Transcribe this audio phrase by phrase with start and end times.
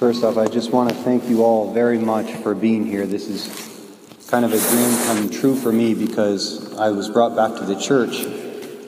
[0.00, 3.06] First off, I just want to thank you all very much for being here.
[3.06, 3.46] This is
[4.28, 7.78] kind of a dream come true for me because I was brought back to the
[7.78, 8.22] church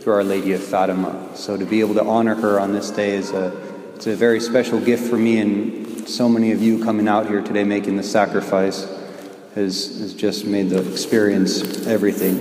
[0.00, 1.36] through Our Lady of Fatima.
[1.36, 3.48] So to be able to honor her on this day is a
[3.94, 7.42] it's a very special gift for me, and so many of you coming out here
[7.42, 8.84] today making the sacrifice
[9.54, 12.38] has, has just made the experience everything.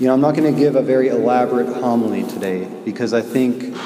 [0.00, 3.76] You know, I'm not going to give a very elaborate homily today because I think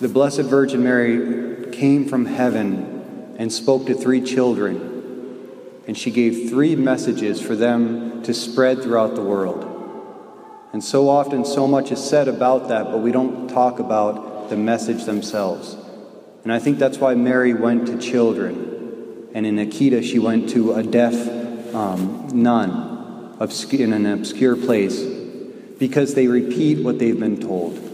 [0.00, 1.45] the Blessed Virgin Mary
[1.76, 5.50] came from heaven and spoke to three children,
[5.86, 9.64] and she gave three messages for them to spread throughout the world.
[10.72, 14.56] And so often, so much is said about that, but we don't talk about the
[14.56, 15.76] message themselves.
[16.44, 19.28] And I think that's why Mary went to children.
[19.34, 21.14] And in Akita, she went to a deaf
[21.74, 22.96] um, nun
[23.72, 25.02] in an obscure place
[25.78, 27.85] because they repeat what they've been told.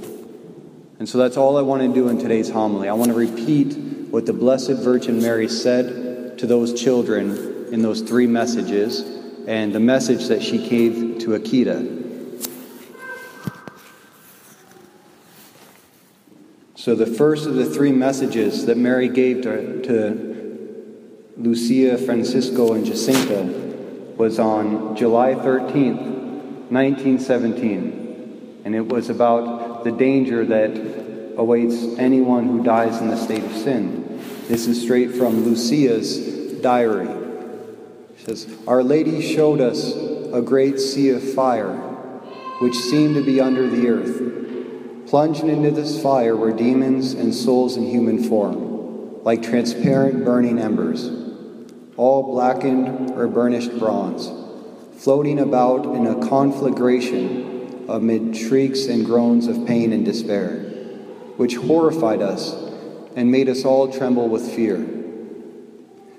[1.02, 2.88] And so that's all I want to do in today's homily.
[2.88, 3.76] I want to repeat
[4.12, 9.00] what the Blessed Virgin Mary said to those children in those three messages
[9.48, 11.98] and the message that she gave to Akita.
[16.76, 22.86] So, the first of the three messages that Mary gave to, to Lucia, Francisco, and
[22.86, 23.42] Jacinta
[24.16, 28.60] was on July 13th, 1917.
[28.64, 33.52] And it was about the danger that awaits anyone who dies in the state of
[33.52, 34.20] sin.
[34.48, 37.08] This is straight from Lucia's diary.
[38.18, 39.94] She says, Our Lady showed us
[40.32, 41.74] a great sea of fire,
[42.60, 44.32] which seemed to be under the earth
[45.12, 51.06] Plunged into this fire were demons and souls in human form, like transparent burning embers,
[51.98, 54.32] all blackened or burnished bronze,
[54.96, 57.51] floating about in a conflagration
[57.88, 60.58] amid shrieks and groans of pain and despair,
[61.36, 62.54] which horrified us
[63.16, 64.78] and made us all tremble with fear.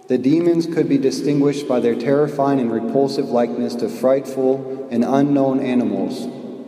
[0.07, 5.59] The demons could be distinguished by their terrifying and repulsive likeness to frightful and unknown
[5.59, 6.27] animals,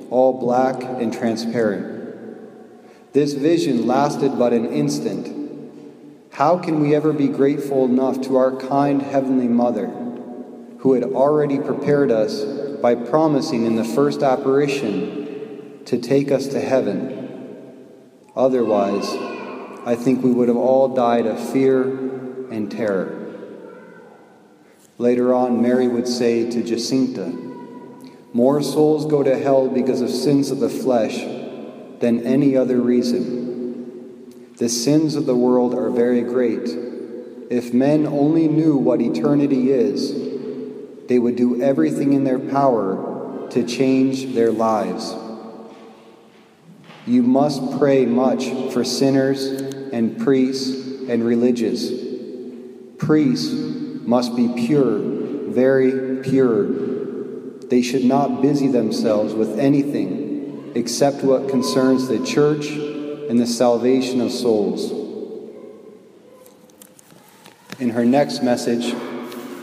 [0.10, 1.96] all black and transparent
[3.16, 5.32] this vision lasted but an instant.
[6.34, 9.88] How can we ever be grateful enough to our kind Heavenly Mother,
[10.80, 12.44] who had already prepared us
[12.82, 17.26] by promising in the first apparition to take us to heaven?
[18.36, 19.08] Otherwise,
[19.86, 21.84] I think we would have all died of fear
[22.52, 23.22] and terror.
[24.98, 27.28] Later on, Mary would say to Jacinta,
[28.34, 31.18] More souls go to hell because of sins of the flesh
[32.00, 34.54] than any other reason.
[34.58, 36.70] The sins of the world are very great.
[37.50, 40.35] If men only knew what eternity is,
[41.08, 45.14] they would do everything in their power to change their lives.
[47.06, 50.70] You must pray much for sinners and priests
[51.08, 51.92] and religious.
[52.98, 54.98] Priests must be pure,
[55.52, 56.66] very pure.
[57.68, 64.22] They should not busy themselves with anything except what concerns the church and the salvation
[64.22, 64.92] of souls.
[67.80, 68.94] In her next message,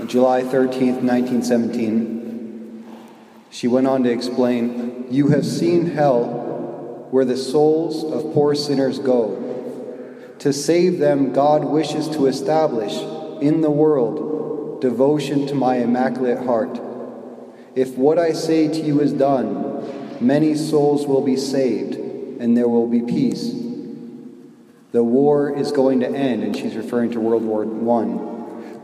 [0.02, 2.84] on July 13th, 1917,
[3.52, 8.98] she went on to explain You have seen hell where the souls of poor sinners
[8.98, 10.34] go.
[10.40, 12.94] To save them, God wishes to establish
[13.40, 16.80] in the world devotion to my Immaculate Heart.
[17.76, 22.66] If what I say to you is done, many souls will be saved and there
[22.66, 23.52] will be peace.
[24.90, 28.31] The war is going to end, and she's referring to World War I.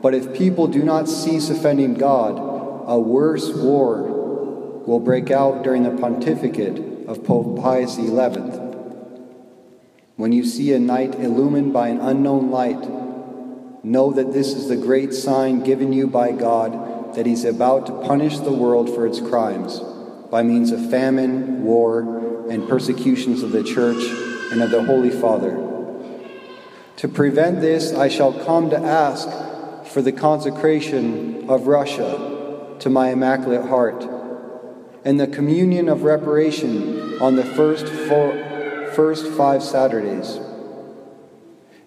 [0.00, 2.38] But if people do not cease offending God,
[2.86, 4.02] a worse war
[4.86, 8.08] will break out during the pontificate of Pope Pius XI.
[10.16, 12.88] When you see a night illumined by an unknown light,
[13.84, 17.92] know that this is the great sign given you by God that He's about to
[18.02, 19.80] punish the world for its crimes
[20.30, 24.02] by means of famine, war, and persecutions of the church
[24.52, 25.64] and of the Holy Father.
[26.96, 29.28] To prevent this, I shall come to ask
[29.98, 34.08] for the consecration of Russia to my Immaculate Heart
[35.04, 40.38] and the communion of reparation on the first, four, first five Saturdays.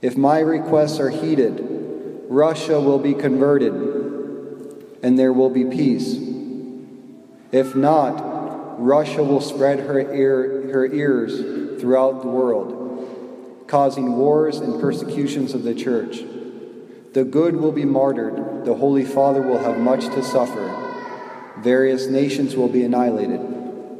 [0.02, 1.66] If my requests are heeded,
[2.28, 3.72] Russia will be converted
[5.02, 6.18] and there will be peace.
[7.54, 14.82] If not, Russia will spread her, ear, her ears throughout the world, causing wars and
[14.82, 16.26] persecutions of the church.
[17.14, 20.74] The good will be martyred, the Holy Father will have much to suffer,
[21.60, 23.42] various nations will be annihilated.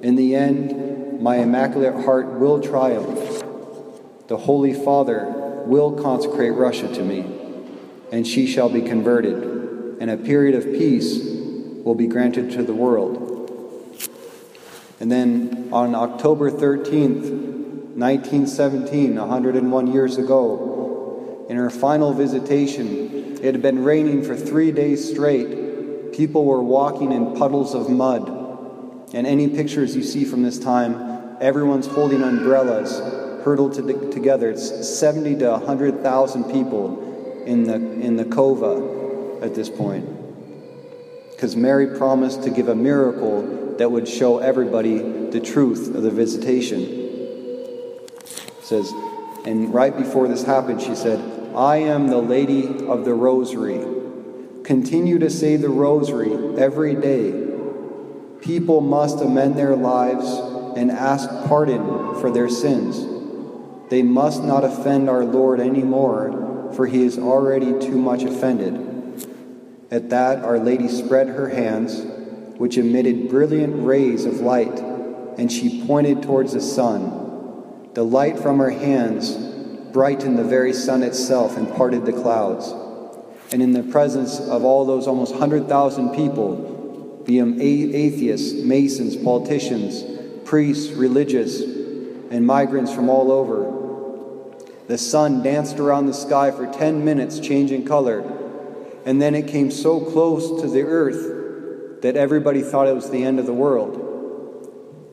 [0.02, 3.44] In the end, my Immaculate Heart will triumph.
[4.28, 5.26] The Holy Father
[5.66, 7.26] will consecrate Russia to me,
[8.14, 11.20] and she shall be converted, and a period of peace
[11.84, 13.28] will be granted to the world.
[15.02, 17.30] And then on October 13th,
[17.98, 20.71] 1917, 101 years ago,
[21.52, 26.14] in her final visitation, it had been raining for three days straight.
[26.14, 28.30] People were walking in puddles of mud.
[29.14, 33.00] And any pictures you see from this time, everyone's holding umbrellas,
[33.44, 34.52] hurdled to, together.
[34.52, 40.08] It's 70 to 100,000 people in the, in the Cova at this point.
[41.32, 46.12] Because Mary promised to give a miracle that would show everybody the truth of the
[46.12, 47.02] visitation
[48.62, 48.90] says,
[49.46, 53.86] and right before this happened, she said, I am the Lady of the Rosary.
[54.64, 57.32] Continue to say the Rosary every day.
[58.42, 60.28] People must amend their lives
[60.78, 63.06] and ask pardon for their sins.
[63.90, 68.88] They must not offend our Lord anymore, for he is already too much offended.
[69.92, 72.02] At that, Our Lady spread her hands,
[72.58, 74.80] which emitted brilliant rays of light,
[75.38, 77.90] and she pointed towards the sun.
[77.94, 79.51] The light from her hands
[79.94, 82.74] brightened the very sun itself and parted the clouds.
[83.52, 90.04] And in the presence of all those almost 100,000 people, be them atheists, masons, politicians,
[90.46, 93.82] priests, religious, and migrants from all over,
[94.88, 98.22] the sun danced around the sky for 10 minutes, changing color.
[99.06, 103.24] And then it came so close to the earth that everybody thought it was the
[103.24, 103.98] end of the world.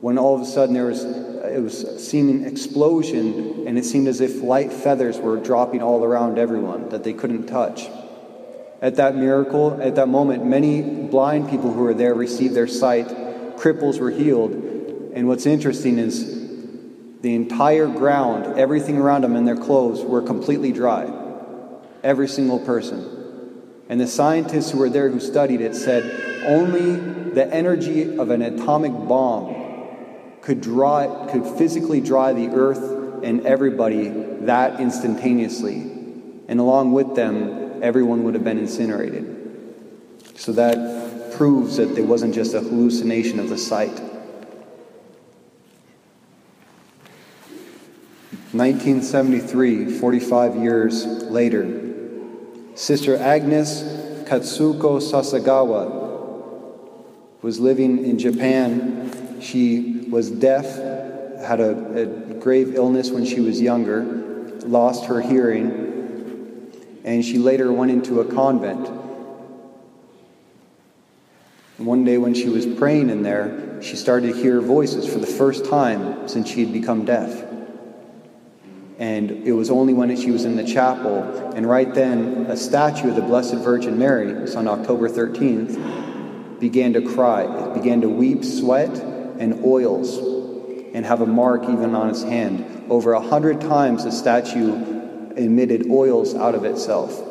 [0.01, 1.03] When all of a sudden there was
[1.51, 6.37] it was seeming explosion, and it seemed as if light feathers were dropping all around
[6.37, 7.87] everyone that they couldn't touch.
[8.81, 13.07] At that miracle, at that moment, many blind people who were there received their sight,
[13.57, 14.51] cripples were healed.
[15.13, 16.39] And what's interesting is
[17.21, 21.11] the entire ground, everything around them and their clothes were completely dry.
[22.03, 23.17] Every single person.
[23.89, 26.95] And the scientists who were there who studied it said only
[27.31, 29.58] the energy of an atomic bomb
[30.41, 34.09] could draw could physically dry the earth and everybody
[34.41, 35.75] that instantaneously.
[36.47, 39.35] And along with them, everyone would have been incinerated.
[40.35, 44.01] So that proves that it wasn't just a hallucination of the sight.
[48.51, 51.67] 1973, 45 years later,
[52.73, 53.83] Sister Agnes
[54.27, 55.99] Katsuko Sasagawa
[57.43, 59.39] was living in Japan.
[59.39, 60.65] She was deaf,
[61.39, 64.03] had a, a grave illness when she was younger,
[64.65, 66.71] lost her hearing,
[67.03, 68.87] and she later went into a convent.
[71.77, 75.19] And one day, when she was praying in there, she started to hear voices for
[75.19, 77.45] the first time since she had become deaf.
[78.97, 81.23] And it was only when she was in the chapel,
[81.55, 86.91] and right then, a statue of the Blessed Virgin Mary, it's on October 13th, began
[86.91, 90.17] to cry, it began to weep, sweat, and oils
[90.93, 92.85] and have a mark even on its hand.
[92.89, 97.21] Over a hundred times the statue emitted oils out of itself.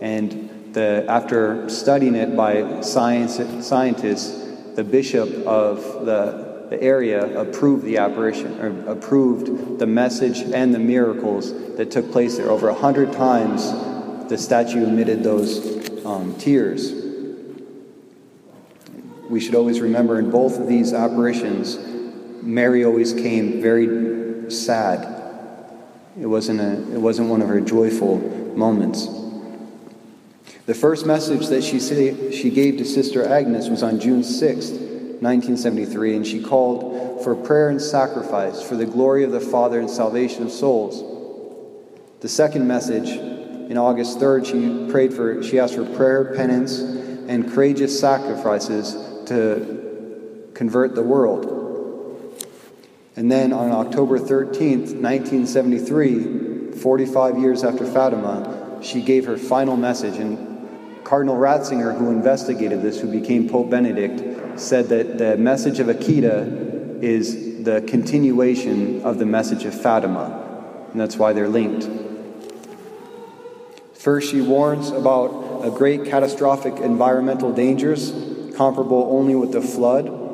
[0.00, 7.84] And the, after studying it by science, scientists, the bishop of the, the area approved
[7.84, 12.50] the apparition, or approved the message and the miracles that took place there.
[12.50, 13.72] Over a hundred times
[14.28, 17.05] the statue emitted those um, tears
[19.28, 21.78] we should always remember in both of these apparitions,
[22.42, 25.12] Mary always came very sad.
[26.18, 28.18] It wasn't, a, it wasn't one of her joyful
[28.56, 29.08] moments.
[30.66, 34.70] The first message that she, say, she gave to Sister Agnes was on June 6,
[34.70, 39.90] 1973, and she called for prayer and sacrifice for the glory of the Father and
[39.90, 41.02] salvation of souls.
[42.20, 47.50] The second message, in August 3rd, she prayed for, she asked for prayer, penance, and
[47.52, 51.52] courageous sacrifices to convert the world.
[53.16, 60.16] And then on October 13th, 1973, 45 years after Fatima, she gave her final message.
[60.16, 65.86] And Cardinal Ratzinger, who investigated this, who became Pope Benedict, said that the message of
[65.86, 70.86] Akita is the continuation of the message of Fatima.
[70.92, 71.88] And that's why they're linked.
[73.94, 78.12] First, she warns about a great catastrophic environmental dangers
[78.56, 80.24] comparable only with the flood.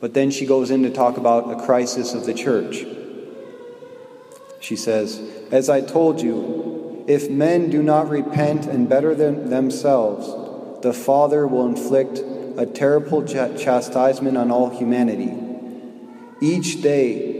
[0.00, 2.84] But then she goes in to talk about a crisis of the church.
[4.60, 10.82] She says, As I told you, if men do not repent and better them themselves,
[10.82, 12.18] the Father will inflict
[12.58, 15.32] a terrible chastisement on all humanity.
[16.40, 17.36] Each day,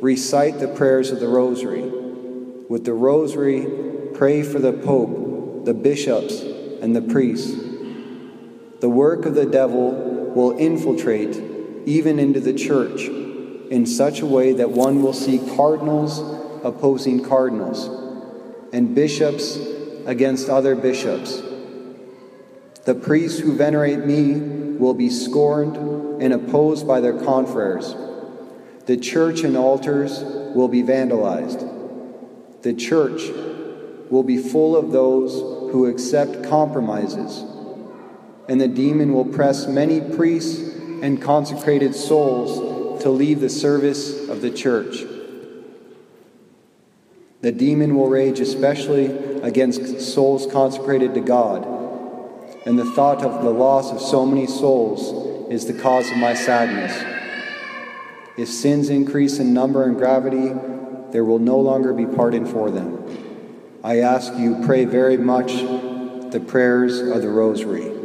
[0.00, 1.82] recite the prayers of the Rosary.
[2.68, 3.66] With the rosary,
[4.14, 6.42] pray for the Pope, the bishops,
[6.82, 7.67] and the priests.
[8.80, 9.90] The work of the devil
[10.34, 11.36] will infiltrate
[11.86, 13.02] even into the church
[13.70, 16.20] in such a way that one will see cardinals
[16.64, 17.88] opposing cardinals
[18.72, 19.58] and bishops
[20.06, 21.42] against other bishops.
[22.84, 24.34] The priests who venerate me
[24.78, 25.76] will be scorned
[26.22, 27.94] and opposed by their confreres.
[28.86, 30.20] The church and altars
[30.54, 32.62] will be vandalized.
[32.62, 33.22] The church
[34.10, 35.32] will be full of those
[35.72, 37.44] who accept compromises,
[38.48, 40.58] and the demon will press many priests
[41.02, 45.04] and consecrated souls to leave the service of the church.
[47.40, 49.06] The demon will rage especially
[49.42, 51.64] against souls consecrated to God,
[52.66, 56.34] and the thought of the loss of so many souls is the cause of my
[56.34, 57.04] sadness.
[58.36, 60.52] If sins increase in number and gravity,
[61.12, 63.04] there will no longer be pardon for them.
[63.84, 67.97] I ask you, pray very much the prayers of the Rosary.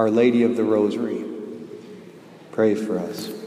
[0.00, 1.26] Our Lady of the Rosary,
[2.52, 3.39] pray for us.